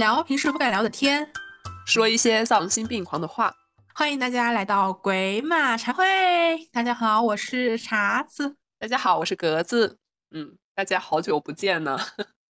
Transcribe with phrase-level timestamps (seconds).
[0.00, 1.30] 聊平时不敢聊的天，
[1.84, 3.54] 说一些丧心病狂的话。
[3.94, 6.02] 欢迎大家来到鬼马茶会。
[6.72, 8.56] 大家好，我是茶子。
[8.78, 9.98] 大家好，我是格子。
[10.30, 11.98] 嗯，大家好久不见呢。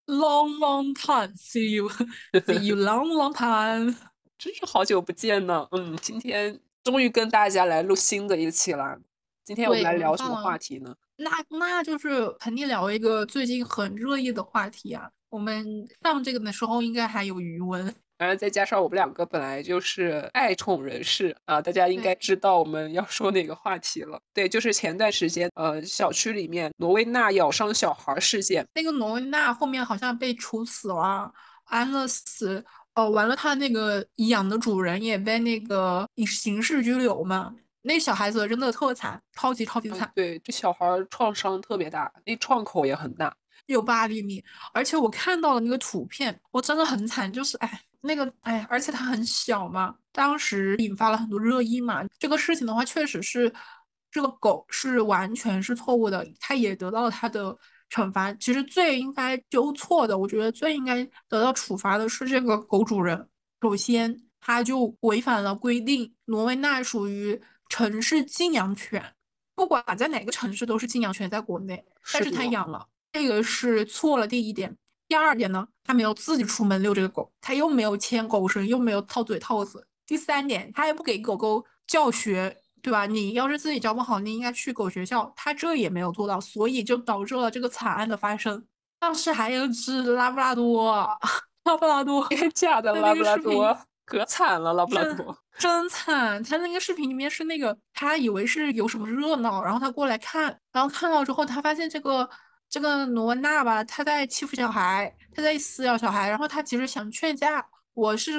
[0.06, 1.88] Long long time, see you,
[2.32, 3.96] see you long long time。
[4.38, 5.66] 真是好久不见呢。
[5.72, 9.00] 嗯，今天终于跟大家来录新的一期了。
[9.44, 10.94] 今天我们来聊什么话题呢？
[11.16, 15.10] 那那就是肯定聊一个最近很热议的话题啊。
[15.32, 17.92] 我们上这个的时候应该还有余温。
[18.18, 24.20] 然后再加上我们两个本来就是爱宠人士啊，大家应该知道我们要说哪个话题了。
[24.34, 31.32] 对，就是前段时间呃，小区里面挪威娜咬伤小孩事件，那个挪威娜后面好像被处死了，
[31.64, 32.62] 安乐死。
[32.94, 37.56] 哦，完了，他那个养的主人也被那个以刑事拘留嘛。
[37.80, 40.12] 那小孩子真的特惨，超级超级惨。
[40.14, 43.34] 对，这小孩创伤特别大，那创口也很大，
[43.66, 44.42] 有八厘米。
[44.72, 47.82] 而且我看到了那个图片，我真的很惨，就是哎。
[48.04, 52.02] 那个哎，而且它很小嘛，当时引发了很多热议嘛。
[52.18, 53.54] 这个事情的话，确实是
[54.10, 57.56] 这个狗是完全是错误的，它也得到了它的
[57.90, 58.32] 惩罚。
[58.32, 63.28] 其实最应该纠错的，我觉得最应该得到处罚的是这个狗主人。
[63.60, 69.14] 首先，他就违反了规定，挪威那属于城市禁养犬，
[69.54, 74.26] 不管在哪个城市都是禁养犬，在国内，但是他养了，这个是错了。
[74.26, 74.76] 第一点。
[75.08, 79.86] 第二点呢，他没有自己出门遛这个狗，他又没有牵狗绳，又没有套嘴套子。
[80.06, 83.04] 第三点，他也不给狗狗教学，对吧？
[83.04, 88.64] 你要是自己教不好，你应该去狗学校，他这也没有做到，所以就导致了这个惨案的发生。
[88.98, 91.06] 当时还有只拉布拉多，
[91.64, 96.42] 拉布拉多，假的拉布拉多，可惨了，拉布拉多，真惨。
[96.42, 102.26] 他那个视频里面是那个，他以为是有什么热闹，然后他过来看，然后看到之后，他发现这个。
[102.72, 107.62] 这个罗文娜吧，他在欺负小孩，他在撕咬小孩，然后他其实想劝架。
[107.92, 108.32] 我是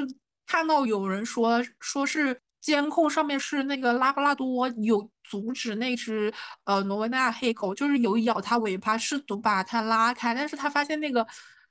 [0.47, 6.33] 看到有人说，说是监控上面是那个拉布拉多有阻止那只
[6.63, 11.23] 呃罗文娜黑狗，就是有咬它尾巴，试图把它拉开，但是他发现那个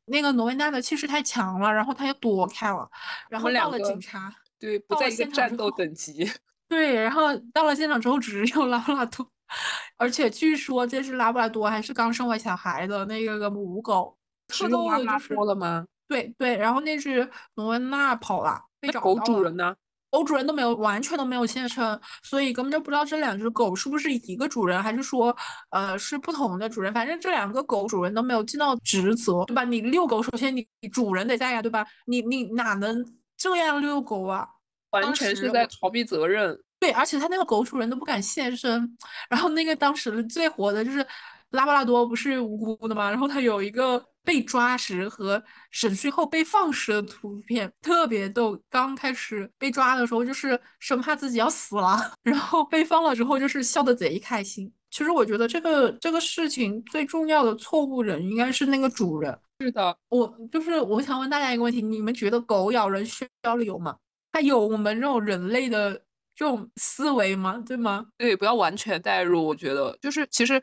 [0.05, 2.89] 那个罗文娜的气势太强了，然后他就躲开了。
[3.29, 6.31] 然后到了警察，对，不在一个战斗等级。
[6.71, 9.29] 对，然后到了现场之后，只有拉布拉多。
[9.97, 14.17] 而且据说这是拉布拉多，还是刚生完小孩的那个个母狗。
[14.49, 15.87] 是拉布拉多了吗？
[16.09, 19.75] 对对，然后那只罗文娜跑了，被找狗主人呢？
[20.11, 25.35] 狗主人都没有，完全都没有现身，所以根本就不知道这两只狗是不是一个主人，还是说
[25.71, 26.93] 呃是不同的主人。
[26.93, 29.65] 反正这两个狗主人都没有尽到职责，对吧？
[29.65, 31.87] 你遛狗，首先你主人得在呀，对吧？
[32.05, 33.03] 你你哪能
[33.39, 34.47] 这样遛狗啊？
[34.91, 36.61] 完全是在逃避责任。
[36.83, 38.99] 对，而且他那个狗主人都不敢现身，
[39.31, 41.07] 然后那个当时最火的就是
[41.51, 43.09] 拉布拉多不是无辜的吗？
[43.09, 48.61] 然后他有一个被抓时和审讯后被放时的图片，特别逗。
[48.69, 54.69] 刚开始被抓的时候就是生怕自己要死了， 然后被放了之后就是笑得贼开心。
[54.91, 59.39] 其实我觉得这个这个事情最重要的错误人应该是那个主人。
[59.61, 63.97] 是的，我就是我想问大家一个问题：你们觉得狗咬人需要理由吗？
[64.33, 66.03] 它有我们这种人类的？
[66.43, 67.63] 这种思维吗？
[67.65, 68.09] 对吗？
[68.19, 69.47] 对，不要完全代入。
[69.47, 70.61] 我觉得就是，其实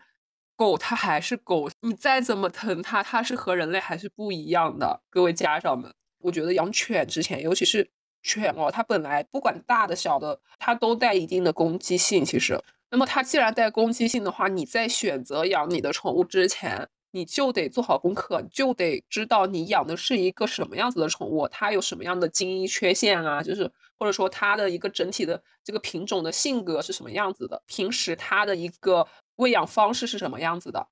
[0.57, 5.01] 狗它还是狗，你再怎么疼它，它是和人类还是不一样的。
[5.09, 7.89] 各位家长们，我觉得养犬之前，尤其是
[8.21, 12.25] 犬哦，它本来不管大的小的，它都带一定的攻击性。
[12.25, 23.71] 其实，那么它既然带攻击性的话，你在选择养你的宠物之前，你就得做好功课，就得知道你养的是一个什么样子的宠物，它有什么样的基因缺陷啊，就是。
[24.01, 27.61] 或者说它的一个整体的这个品种的性格是什么样子的？
[27.67, 29.05] 平时它的一个
[29.35, 30.87] 喂养方式是什么样子的？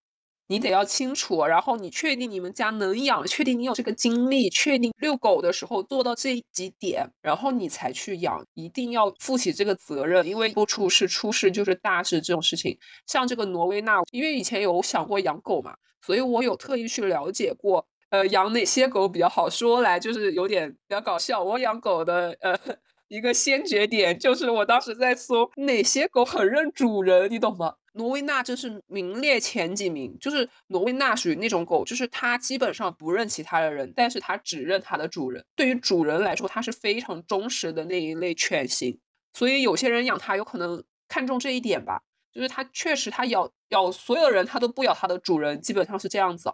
[0.47, 12.77] 你得要清楚，然后你确定你们家能养，确定你有这个精力，确定遛狗的时候做到这几点，然后你才去养，一定要负起这个责任，因为不出事出事就是大事这种事情。
[13.05, 19.49] 像这个挪威纳，因为以前有想过养狗嘛，所以我有特意去了解过，呃，养哪些狗比较好。
[19.49, 22.57] 说来就是有点比较搞笑，我养狗的，呃。
[23.09, 27.73] 一个先决点就是我当时在搜哪些狗很认主人，你懂吗？
[27.93, 30.13] 挪威纳真是名列前几名。
[30.19, 35.41] 就是挪威纳属于那种狗，就是它基本上不认其他的人，但是它只认它的主人。
[35.55, 38.99] 对于主人来说，它是非常忠实的那一类犬型。
[39.33, 42.01] 所以有些人养它有可能看中这一点吧，
[42.37, 46.53] 就是它确实它咬咬所有人，它都不咬它的主人，基本上是这样子。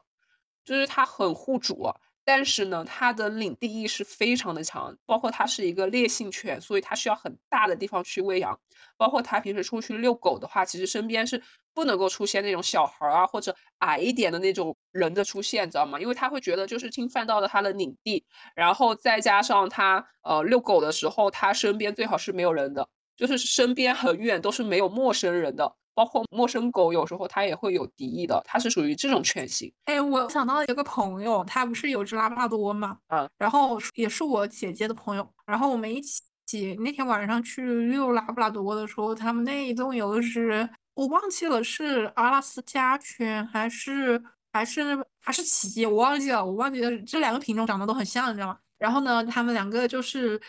[0.64, 1.94] 就是它很护主。
[2.26, 8.58] 但是呢，它的领地意识非常的强，包括它是一个烈性犬，所以它需要很大的地方去喂养。
[8.96, 11.44] 包括它平时出去遛狗的话，其实身边是
[11.74, 16.00] 不能够出现那种小孩啊或者矮一点的那种人的出现，知道吗？
[16.00, 18.26] 因为他会觉得就是侵犯到了他的领地，
[18.56, 25.76] 然后再加上他呃遛狗的时候，他身边最好是没有人的，就是身边很远都是没有陌生人的。
[25.96, 29.72] 包括陌生狗，有时候它也会有敌意的，它是属于这种犬型。
[29.86, 32.98] 哎，我想到了一个朋友，他不是有只拉布拉多吗？
[33.10, 44.20] 嗯，然后也是我姐姐的朋友，然后我们一起那天晚上去遛拉布拉多的时候，他们那一栋有一只，我忘记了是阿拉斯加犬还是
[44.52, 48.58] 还是还是奇，我忘记了，我忘记了这两个品种长得都很像，你知道吗？
[48.80, 50.42] 然后呢，他们两个就是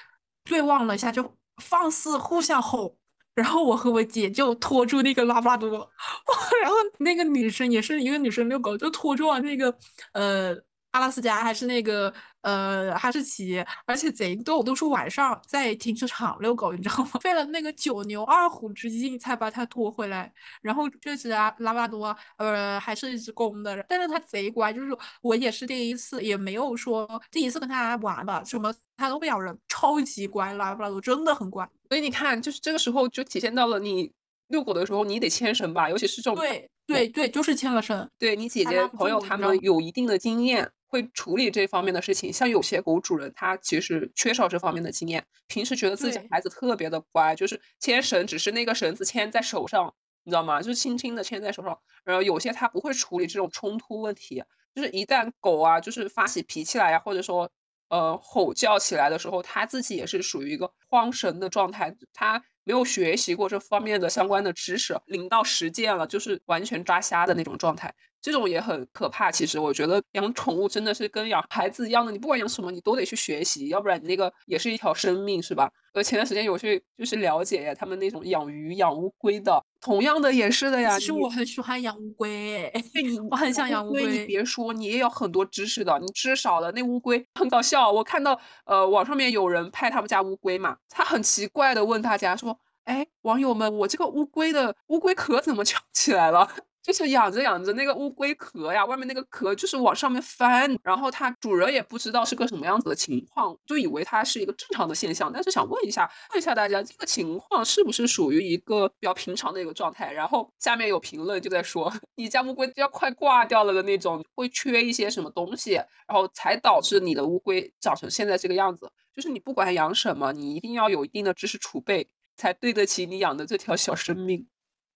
[0.44, 1.22] 对望了一下，就
[1.58, 2.96] 放肆互相吼。
[3.34, 5.68] 然后我和我姐就拖住那个拉布拉多，
[6.62, 9.76] 然后那个女生也是一个女生遛狗，就拖住了那个
[10.12, 10.54] 呃
[10.94, 12.12] 阿拉斯加还是那个
[12.42, 17.10] 呃哈士奇，而且贼逗，都是晚上在停车场遛狗，你知道吗？
[17.20, 20.32] 费了那个九牛二虎之力才把它拖回来。
[20.62, 31.68] 然后这只拉拉布拉多呃还是一只公的，但是它贼乖，就是我也是第一次，也没有说第一次跟它玩吧，什么它都不咬人，超级乖，拉布拉多真的很乖。
[31.88, 34.12] 所以你看，就是这个时候就体现到了你
[34.46, 36.36] 遛狗的时候，你得牵绳吧，尤其是这种。
[36.36, 38.06] 对对对，就是牵了绳。
[38.18, 42.32] 对你姐姐朋友他们有一定的经验，会处理这方面的事情。
[42.32, 49.92] 像有些狗主人，他其实缺少这方面的经验，平时觉得自己孩子特别的乖，就是牵绳只是那个绳子牵在手上，
[50.22, 50.62] 你知道吗？
[50.62, 51.76] 就是轻轻的牵在手上。
[52.04, 54.40] 然后有些他不会处理这种冲突问题，
[54.72, 57.50] 就是一旦狗啊，就是发起脾气来呀，或者说。
[57.90, 67.94] 呃，吼叫起来的时候，他自己也是属于一个慌神的状态，他没有学习过这方面的相关的知识，临到实践了，就是完全抓瞎的那种状态。
[68.24, 69.30] 这种也很可怕。
[69.30, 75.70] 其实我觉得养宠物真的是跟养孩子一样的，你不管养什么，你都得去学习，要不然你那个也是一条生命，是吧？
[75.92, 80.98] 呃，前段时间有去就是了解呀，他们那种养鱼、养乌龟的，同样的也是的呀。
[80.98, 82.72] 其实我很喜欢养乌龟，
[83.30, 84.06] 我很想养乌龟。
[84.06, 86.72] 你别说，你也有很多知识的，你知识少了。
[86.72, 96.48] 那乌龟很搞笑，我看到呃网上面有人拍他们家乌龟嘛，他很奇怪的问大家说：“哎，网友们，我这个乌龟的乌龟壳怎么翘起来了？”
[96.84, 105.32] 就是养着养着那个乌龟壳呀，外面那个壳就是往上面翻，然后它主人也不知道是个什么样子的情况，就以为它是一个正常的现象。
[105.32, 110.12] 但是想问一下，问一下大家，这个情况是不是属于一个比较平常的一个状态？
[110.12, 118.92] 然后下面有评论就在说， 你家乌龟要快挂掉了的那种，会缺一些什么东西，然后才导致你的乌龟长成现在这个样子。
[119.14, 124.46] 就是你不管养什么，你一定要有一定的知识储备，才对得起你养的这条小生命。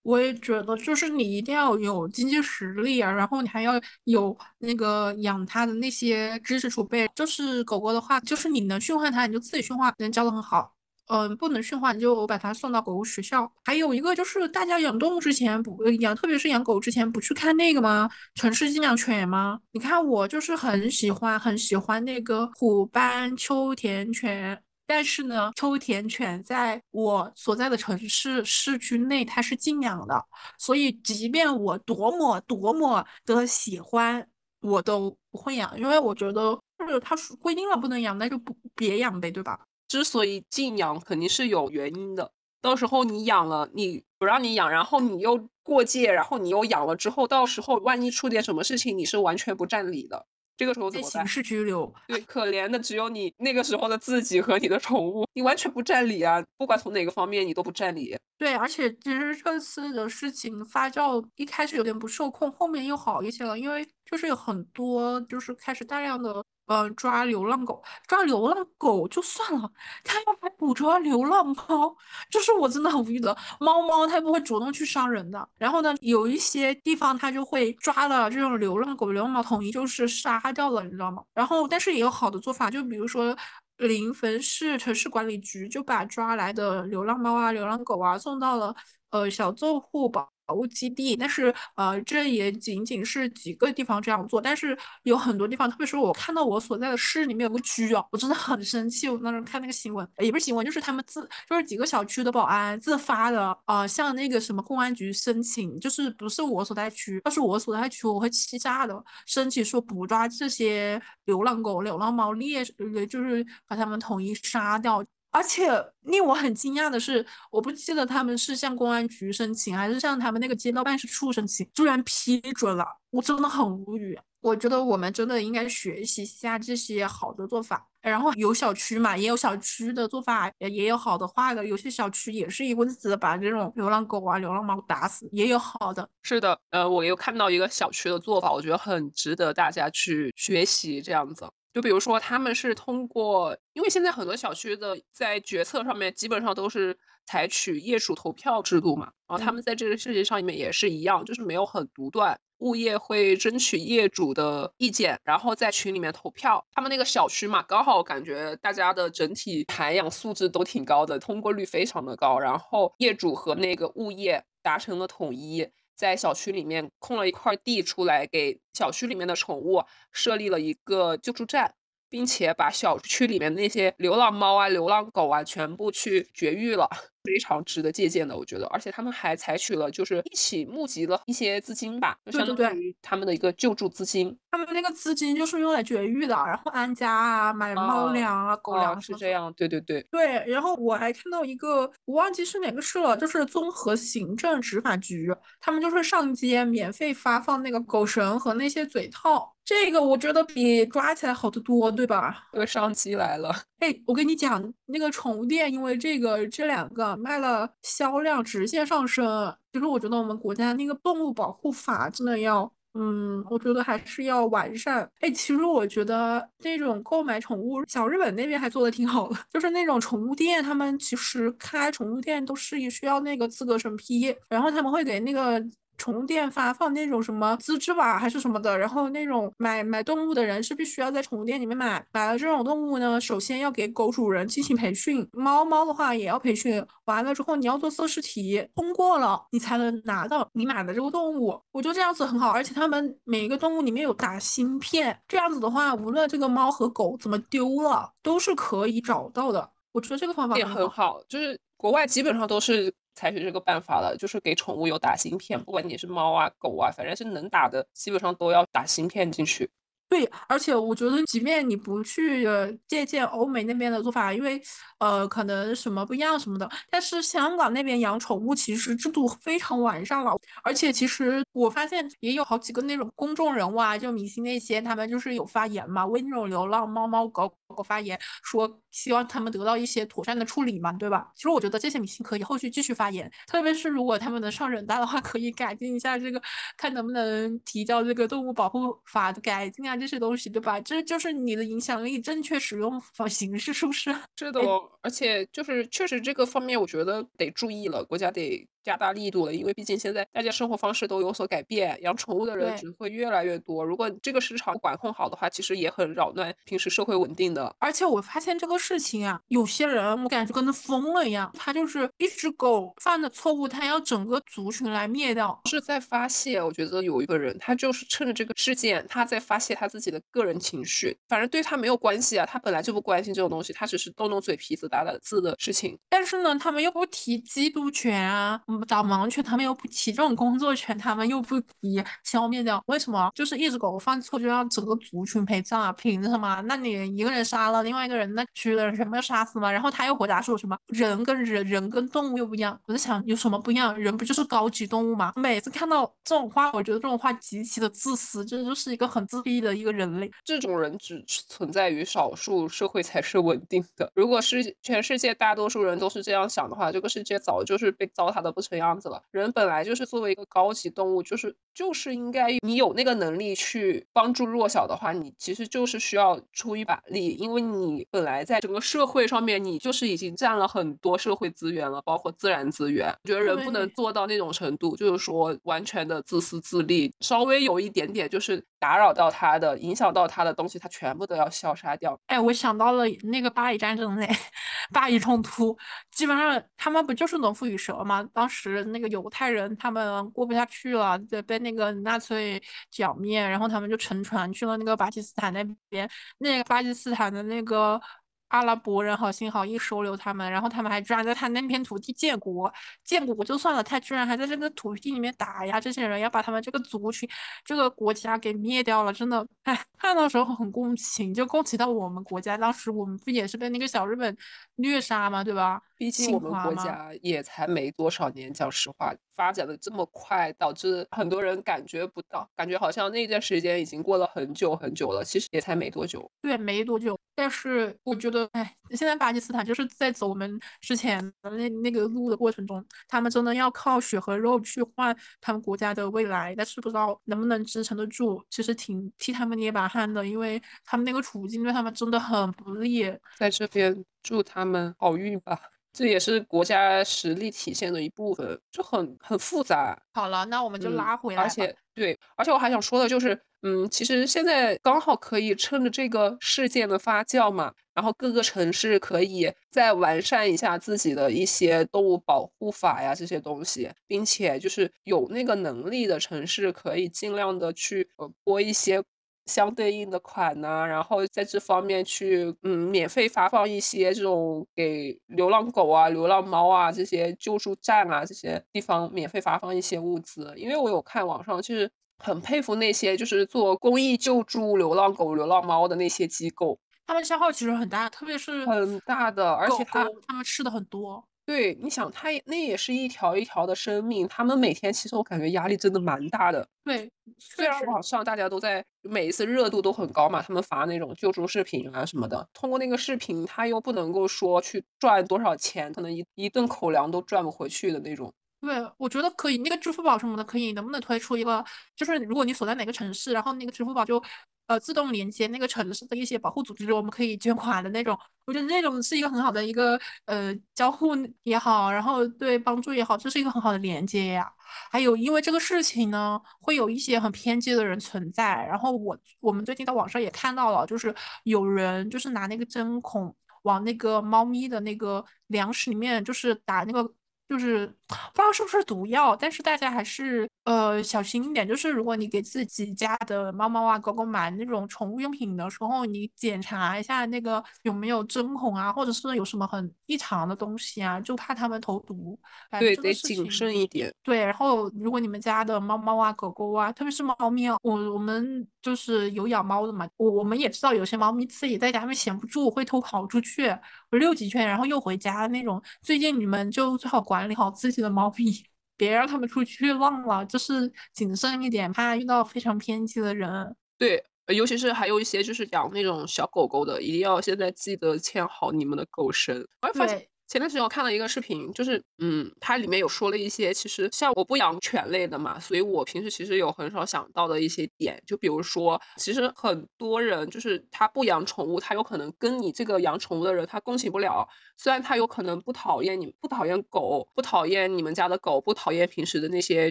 [0.08, 7.06] 我也觉得，就是你一定要有经济实力啊，然后你还要有那个养它的那些知识储备。
[7.14, 10.72] 就是狗狗的话，就是你能驯化它，你就自己驯化，能教的很好。
[11.08, 13.50] 嗯，不能驯化，你就把它送到狗狗学校。
[13.64, 18.08] 还有一个就是，大家养动物之前不养，特别是养狗之前不去看那个吗？
[18.34, 19.58] 城市禁养犬吗？
[19.72, 24.58] 你看我就是很喜欢很喜欢那个虎斑秋田犬。
[24.88, 30.24] 但是呢，秋田犬在我所在的城市市区内它是禁养的，
[30.58, 34.26] 所以即便我多么多么的喜欢，
[34.62, 39.60] 我都不会养，因为我觉得就是它规定了不能养，那就不别养呗，对吧？
[39.88, 42.32] 之所以禁养，肯定是有原因的。
[42.62, 50.26] 到时候你养了，你不让你养，然后你又过界，然后你又养了之后，到时候万一出点什么事情，你是完全不占理的。
[50.58, 51.10] 这个时候怎么办？
[51.10, 51.90] 刑事拘留。
[52.08, 56.44] 对，可怜的只有你那个时候的自己和你的宠物，你完全不占理啊！
[56.58, 58.14] 不管从哪个方面，你都不占理。
[58.36, 66.44] 对，而且其实这次的事情发酵一开始有点不受控，后面又好一些了，因为就是有很多就是开始大量的。
[66.68, 69.70] 呃，抓流浪狗，抓流浪狗就算了，
[70.04, 71.96] 他要还捕捉流浪猫，
[72.30, 73.36] 就是我真的很无语的。
[73.58, 81.24] 猫猫它也不会主动去伤人的，然后呢，有一些地方它就会抓了这种流浪狗、流浪猫，统一就是杀掉了，你知道吗？
[81.34, 83.36] 然后，但是也有好的做法，就比如说
[83.78, 88.74] 临汾市城市管理局就把抓来的流浪猫啊、流浪狗啊送到了
[89.10, 90.28] 呃小作户保。
[90.48, 99.10] 保护基地，但是呃，这也仅仅是几个地方这样做，但是有很多地方，特别是我看到我所在的市里面有个区啊，我真的很生气。
[99.10, 115.04] 我那时候看那个新闻，也不是新闻，就是他们自就是几个小区的保安自发的啊，向那个什么公安局申请，就是不是我所在区，要是我所在区，我会气炸的，申请说捕抓这些流浪狗、流浪猫，猎就是把它们统一杀掉。
[115.30, 115.70] 而且
[116.02, 124.18] 令我很惊讶的是，我不记得他们是向公安局申请，还是向他们那个街道办事处申请，居然批准了，我真的很无语。
[124.40, 127.84] 我觉得我们真的应该学习一下这些好的做法。
[128.00, 131.66] 然后有小区嘛，也有小区的做法，也有好的坏的。
[131.66, 136.08] 有些小区也是一棍子把这种流浪狗啊、流浪猫打死，也有好的。
[136.22, 141.02] 是的，呃，我有看到一个小区的做法，我觉得很值得大家去学习。
[141.02, 146.96] 这样子，就比如说他们是通过，因为现在很多小区的在决策上面基本上都是
[147.26, 152.38] 采取业主投票制度嘛，然后他们在这个事情上面也是一样，就是没有很独断。
[152.58, 156.66] 物业会争取业主的意见，然后在群里面投票。
[156.72, 162.36] 他们那个小区嘛，刚好感觉大家的整体涵养素质都挺高的，通过率非常的高。
[162.36, 171.74] 然后业主和那个物业达成了统一，在小区里面空了一块地出来，给小区里面的宠物设立了一个救助站。
[172.10, 176.88] 并且把小区里面那些流浪猫啊、流浪狗啊全部去绝育了，
[177.28, 178.66] 非常值得借鉴的，我觉得。
[178.68, 184.34] 而且他们还采取了，就是一起募集了一些资金吧，就相当于他们的一个救助资金。
[184.50, 189.52] 他们那个资金就是用来绝育的，然后安家啊、买猫粮啊、狗粮是这样。
[189.52, 190.42] 对对对对。
[190.46, 195.30] 然后我还看到一个，我忘记是哪个市了，就是综合行政执法局，
[195.60, 199.54] 他们就是上街免费发放那个狗绳和那些嘴套。
[199.68, 202.48] 这个我觉得比抓起来好得多，对吧？
[202.54, 203.54] 这个商机来了。
[203.80, 209.54] 哎，我跟你讲，那个宠物店因为这个这两个卖了销量直线上升。
[209.70, 215.06] 其实我觉得我们国家那个动物保护法真的要，嗯，我觉得还是要完善。
[215.20, 225.62] 哎，其实我觉得那种购买宠物，小日本那边还做的挺好的，就是那种宠物店，他们其实开宠物店都是需要那个资格审批，然后他们会给那个。
[225.98, 241.60] 宠物店发放那种什么资质吧，还是什么的，然后那种买买动物的人是必须要在宠物店里面买，买了这种动物呢，首先要给狗主人进行培训，猫猫的话也要培训，完了之后你要做测试题，通过了你才能拿到你买的这个动物。
[241.72, 249.68] 我觉得这样子很好，而且他们每一个动物里面有打芯片，这样子的话，无论这个猫和狗怎么丢了，都是可以找到的。
[249.90, 252.94] 我觉得这个方法也很好，就是国外基本上都是。
[253.18, 259.68] 采取这个办法了，就是给宠物有打芯片，不管你是猫啊、狗啊，反正是能打的，基本上都要打芯片进去。
[260.08, 264.60] 对，而且我觉得，即便你不去呃借鉴欧美那边的做法，因为
[264.98, 270.32] 呃，可能什么不一样什么的，但是香港那边养宠物其实制度非常完善了。
[270.64, 281.30] 而且其实我发现也有好几个那种公众人物啊，就明星那些，他们就是有发言嘛，为那种流浪猫猫狗狗发言，说希望他们得到一些妥善的处理嘛，对吧？
[281.36, 286.40] 其实我觉得这些明星可以后续继续发言，特别是如果他们能上人大的话，可以改进一下这个，
[286.78, 289.97] 看能不能提交这个动物保护法的改进啊。
[289.98, 290.80] 这些东西对吧？
[290.80, 294.14] 这就是你的影响力，正确使用方形式是不是？
[294.36, 294.60] 是的，
[295.02, 298.68] 而且就是确实这个方面，我觉得得注意了，国家得。
[298.88, 303.84] 加大力度了，因为毕竟现在大家生活方式都有所改变，养宠物的人只会越来越多。
[303.84, 307.70] 如果这个市场管控好的话，其实也很扰乱平时社会稳定的。
[307.78, 316.62] 而且我发现这个事情啊，有些人我感觉跟他疯了一样，他就是一只狗犯的错误，他要整个族群来灭掉，是在发泄。
[316.62, 325.98] 我觉得有一个人，他就是趁着这个事件，他在发泄他自己的个人情绪，反正对他没有关系啊，他本来就不关心这种东西，他只是动动嘴皮子打打字的事情。
[326.08, 328.62] 但是呢，他们又不提缉毒权啊。
[328.86, 333.30] 导盲犬，他们又不提这种工作权，他们又不提消灭掉，为什么？
[333.34, 335.92] 就是一只狗犯错就要整个族群陪葬啊？
[335.92, 336.60] 凭什么？
[336.66, 339.70] 那你一个人杀了另外一个人，那其余的人全部要杀死吗？
[339.70, 340.76] 然后他又回答说什么？
[340.86, 342.78] 人跟人，人跟动物又不一样。
[342.86, 343.98] 我在想，有什么不一样？
[343.98, 345.32] 人不就是高级动物吗？
[345.36, 350.30] 每次看到这种话，我觉得这种话极其的自私，这就是一个很自闭的一个人类。
[350.44, 354.10] 这种人只存在于少数，社会才是稳定的。
[354.14, 358.78] 如果是全世界大多数人都是这样想的话，这个世界早就是被糟蹋的不成。
[358.78, 373.08] 样子了，人本来就是作为一个高级动物，就是就是应该你有那个能力去帮助弱小的话，你其实就是需要出一把力，因为你本来在整个社会上面，你就是已经占了很多社会资源了，包括自然资源。
[373.24, 382.16] 我觉得人不能做到那种程度，就是说完全的自私自利，稍微有一点点就是打扰到他的、影响到他的东西，他全部都要消杀掉。
[382.28, 384.28] 哎，我想到了那个巴以战争嘞，
[384.92, 385.76] 巴以冲突，
[386.12, 388.28] 基本上他们不就是农夫与蛇吗？
[388.32, 388.82] 当时。
[388.86, 398.00] 那个犹太人他们过不下去了，被被那个纳粹剿灭，然后他们就乘船去了那个巴基斯坦那边，那个巴基斯坦的那个。
[398.48, 402.72] 阿拉伯人好心好意收留他们，然后他们还居然在他那片土地建国，
[403.04, 407.28] 建国就算了，他居然还在这个土地里面打压这些人，要把他们这个族群、
[407.64, 414.36] 这个国家给灭掉了，真的，哎，看到时候很共情，就共情到我们国家，当时我们不也是被那个小日本
[414.76, 415.44] 虐杀吗？
[415.44, 415.80] 对吧？
[415.96, 426.28] 毕竟我们国家也才没多少年，讲实话，发展的这么快，导致很多人感觉不到，感觉好像那段时间已经过了很久很久了，其实也才没多久。
[426.42, 427.16] 对，没多久。
[427.36, 438.44] 但是我觉得，哎，现在巴基斯坦就是在走我们之前的那那个路的过程中，他们真的要靠血和肉去换他们国家的未来，但是不知道能不能支撑得住。
[438.50, 443.04] 其实挺替他们捏把汗的，因为他们那个处境对他们真的很不利。
[443.36, 445.60] 在这边祝他们好运吧。
[445.98, 450.00] 这也是国家实力体现的一部分，就很很复杂。
[450.12, 451.42] 好了，那我们就拉回来。
[451.42, 469.02] 而且，对，而且我还想说的就是，嗯，其实现在刚好可以趁着这个事件的发酵嘛，然后各个城市可以再完善一下自己的一些动物保护法呀这些东西，并且就是有那个能力的城市可以尽量的去呃拨一些。
[469.48, 480.52] 相对应的款呢，然后在这方面去，嗯，免费发放一些这种给流浪狗啊、流浪猫啊这些救助站啊这些地方免费发放一些物资。
[480.56, 491.24] 因为我有看网上，就是很佩服那些就是做公益救助流浪狗、流浪猫的那些机构，他们消耗其实很大，特别是很大的，而且它它们吃的很多。
[491.48, 496.68] 对，你想，它那也是一条一条的生命，他们每天其实我感觉压力真的蛮大的。
[496.84, 508.30] 对，虽然网上大家都在每一次热度都很高嘛，他们发那种救助视频啊什么的，通过那个视频，他又不能够说去赚多少钱，可能一一顿口粮都赚不回去的那种。
[508.60, 511.64] 对，我觉得可以，那个支付宝什么的可以，能不能推出一个，
[511.96, 514.22] 就是如果你所在哪个城市，然后那个支付宝就。
[514.68, 518.14] 呃，自动连接那个城市的一些保护组织，我们可以捐款的那种。
[518.44, 524.46] 我觉得那种是一个很好的一个呃交互也好，然后对帮助也好，这是一个很好的连接呀。
[524.90, 528.62] 还有，因为这个事情呢，会有一些很偏激的人存在。
[528.66, 537.10] 然后我我们最近在网上也看到了，就是有人就是拿那个针孔往那个猫咪的那个粮食里面就是打那个。
[537.48, 541.66] 就是不知道是不是毒药，但是大家还是呃小心一点。
[541.66, 552.38] 就是如果你给自己家的猫猫啊、狗狗买那种宠物用品的时候，你检查一下那个有没有针孔啊，或者是有什么很异常的东西啊，就怕它们投毒。
[552.78, 554.12] 对，得谨慎一点。
[554.22, 563.74] 对，然后如果你们家的猫猫啊、狗狗啊，特别是猫咪啊，我我们就是有养猫的嘛，我我们也知道有些猫咪自己在家里面闲不住，会偷跑出去，
[564.10, 565.82] 溜几圈，然后又回家那种。
[566.02, 567.37] 最近你们就最好管。
[567.38, 568.64] 管理好自己的猫咪，
[568.96, 573.76] 别让他们出去浪了，就是谨慎一点，怕遇到非常偏激的人。
[573.96, 579.64] 对，尤其是还有一些就是养那种小狗狗的，一定要现在记得牵好你们的狗绳。
[579.82, 580.26] 我发现。
[580.48, 594.48] 前段时间我看了一个视频，就是嗯，它里面有说了一些，其实像我不养犬类的嘛，所以我平时其实有很少想到的一些点，就比如说，其实很多人就是他不养宠物，他有可能跟你这个养宠物的人他共情不了。
[594.78, 599.90] 虽然他有可能不讨厌你，不讨厌狗，不讨厌你们家的狗，不讨厌平时的那些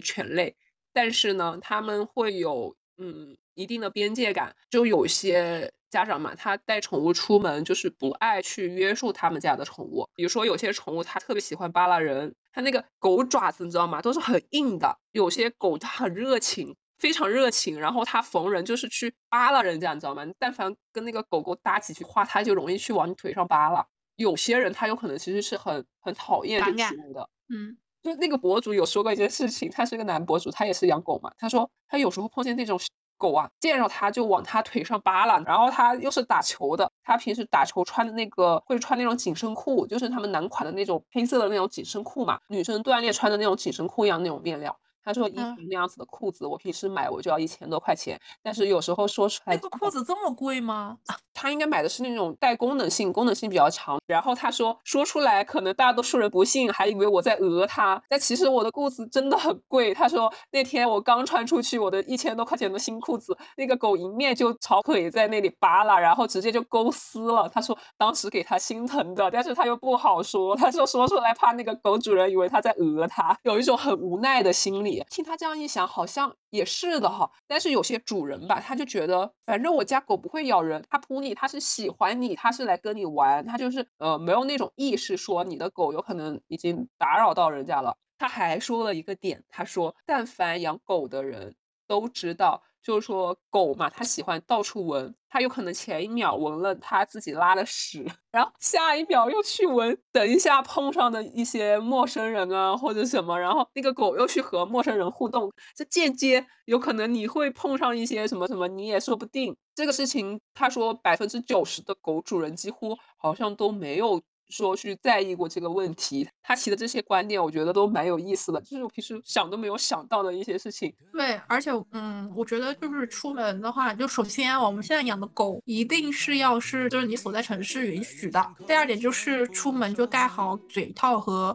[0.00, 0.56] 犬类，
[0.92, 5.72] 但是呢，他们会有嗯一定的边界感，就有些。
[5.90, 10.06] 家长嘛，他带宠物出门就是不爱去约束他们家的宠物。
[10.14, 14.02] 比如说，有些宠物它特别喜欢扒拉人，它那个狗爪子你知道吗？
[14.02, 14.98] 都是很硬的。
[15.12, 20.26] 有些狗它很热情，非常热情，然后它逢人就是去扒拉人家，你知道吗？
[20.38, 23.82] 但凡跟那个狗狗搭几句话，它就容易去往你腿上扒拉。
[24.16, 27.30] 有些人他有可能其实是很很讨厌这宠物的。
[27.48, 31.30] 嗯，就那个博主有说过一件事情，他是个男博主，他也是养狗嘛。
[31.38, 32.78] 他说他有时候碰见那种。
[33.20, 44.78] 狗啊，见着他就往他腿上扒拉，然后他又是打球的，他平时打球穿的那个会穿那种紧身裤，就是他们男款的那种黑色的那种紧身裤嘛，女生锻炼穿的那种紧身裤一样那种面料。
[45.04, 50.98] 他说：“衣服那样子的裤子，我平时买我就要一千多块钱，但是有时候说出来，那个裤子这么贵吗？
[51.32, 53.96] 他应该买的是那种带功能性，功能性比较强。
[54.06, 58.02] 然后他说说出来，可能大多数人不信，还以为我在讹他。
[58.08, 59.94] 但其实我的裤子真的很贵。
[59.94, 67.48] 他说那天我刚穿出去，我的一千多块钱的新裤子，那个狗迎面就朝腿在那里扒拉，然后直接就勾撕了。
[67.48, 77.30] 他说当时给他心疼的，但是他又不好说，他说说出来怕那个狗主人以为他在讹他，有一种很无奈的心理。”听他这样一想，好像也是的哈。
[77.46, 87.96] 但是有些主人吧，他就觉得，反正我家狗不会咬人，它扑你，它是喜欢你，它是来跟你玩，它就是呃没有那种意识说你的狗有可能已经打扰到人家了。
[88.18, 91.54] 他还说了一个点，他说，但凡养狗的人
[91.86, 92.62] 都知道。
[92.88, 109.54] 就是说，狗嘛，它喜欢到处闻，它有可能前一秒闻了它自己拉的屎， 然后下一秒又去闻，等一下碰上的一些陌生人啊或者什么，然后那个狗又去和陌生人互动，这间接有可能你会碰上一些什么什么，你也说不定。
[109.74, 116.28] 这个事情，他说百分之九十的狗主人几乎好像都没有说去在意过这个问题。
[116.42, 120.92] 他提的这些观点，我觉得都蛮有意思的，就是我平时想都没有想到的一些事情。
[121.12, 128.44] 对，而且嗯，我觉得就是出门的话，就首先我们现在养的狗一定是要是就是你所在城市允许的。
[128.66, 131.54] 第二点就是出门就带好嘴套和。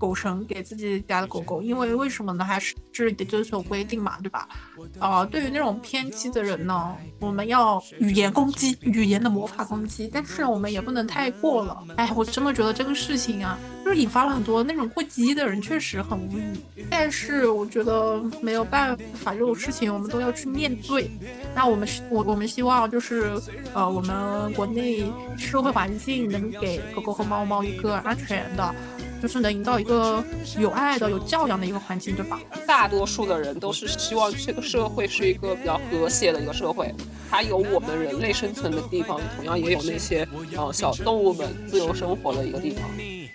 [0.00, 2.42] 狗绳给自己家的狗狗，因为为什么呢？
[2.42, 4.48] 还是是得遵守规定嘛，对吧？
[4.98, 11.84] 啊，对于那种偏激的人呢，我们要语言攻击，语言的魔法攻击，但是我们也不能太过了。
[11.96, 16.58] 哎，我真的觉得这个事情啊，就是引发了很多那种过激的人，确实很无语。
[16.88, 21.10] 但是我觉得没有办法，这种事情我们都要去面对。
[21.54, 23.38] 那我们我我们希望就是
[23.74, 25.04] 呃，我们国内
[25.36, 28.74] 社会环境能给狗狗和猫猫一个安全的。
[29.20, 30.22] 就是能营造一个
[30.58, 32.40] 有爱的、有教养的一个环境，对吧？
[32.66, 36.92] 大多数的人都是希望这个社会是一个比较和谐的一个社会，
[37.30, 42.82] 它有我们人类生存的地方，同样也有那些呃小动物们自由生活的一个地方。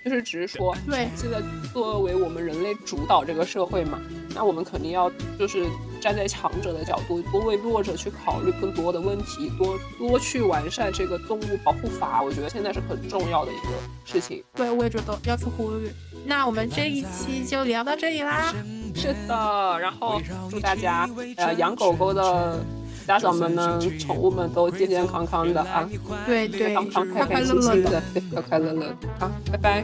[0.04, 1.42] 就是只是说，对，现在
[1.74, 4.00] 作为我们人类主导这个社会嘛，
[4.36, 5.66] 那我们肯定要就是
[6.06, 12.22] 站在强者的角度，多为弱者去考虑更多的问题，多多去完善这个动物保护法。
[12.22, 13.72] 我觉得现在是很重要的一个
[14.06, 14.44] 事情。
[14.54, 15.90] 对，我也觉得要去呼吁。
[16.24, 18.54] 那我们这一期就聊到这里啦。
[18.94, 22.60] 是的，然后祝大家呃养狗狗的。
[23.08, 25.88] 家长们呢，宠物们都健健康康的啊，
[26.26, 29.84] 对对，康康开开心心的，对，快快乐乐，好，拜拜。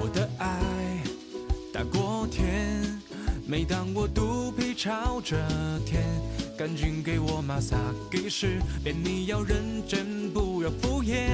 [0.00, 0.48] 我的爱
[1.70, 2.98] 大过天，
[3.46, 5.36] 每当我肚皮朝着
[5.84, 6.02] 天，
[6.56, 7.76] 赶紧给我马萨
[8.10, 11.28] 给时，便你要认真，不要敷衍。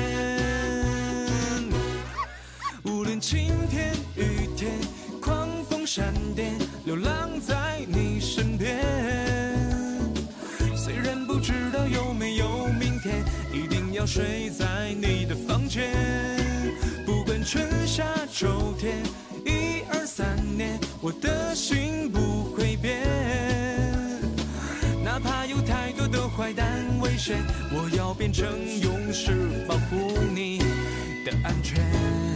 [2.82, 4.72] 无论晴天雨天，
[5.22, 8.76] 狂风闪电，流浪在你身边。
[10.76, 15.94] 虽然不知道有没有明天，一定要睡在你的房间。
[17.06, 18.98] 不管春夏秋天，
[20.20, 23.00] 三年，我的心不会变。
[25.02, 26.66] 哪怕有太多的坏蛋
[27.00, 27.38] 危险，
[27.72, 28.46] 我要变成
[28.83, 30.59] 勇士，保护你
[31.24, 32.29] 的安全。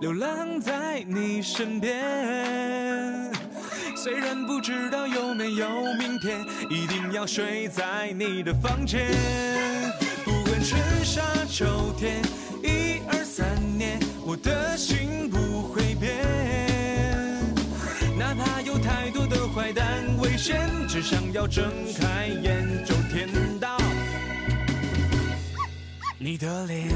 [0.00, 3.30] 流浪在你身边，
[3.94, 9.10] 虽然不知道有没有明天，一定要睡在你的房间。
[10.24, 12.22] 不管春夏秋天，
[12.62, 16.16] 一二三年，我的心不会变。
[18.18, 19.86] 哪怕有太多的坏蛋
[20.22, 23.28] 危险，只想要睁开眼就见
[23.60, 23.76] 到
[26.18, 26.88] 你的脸。